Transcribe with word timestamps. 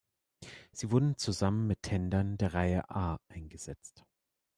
Sie 0.71 0.89
wurden 0.89 1.15
zusammen 1.15 1.67
mit 1.67 1.83
Tendern 1.83 2.35
der 2.39 2.55
Reihe 2.55 2.89
"A" 2.89 3.19
eingesetzt. 3.27 4.03